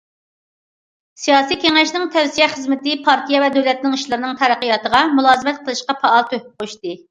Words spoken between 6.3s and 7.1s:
تۆھپە قوشتى.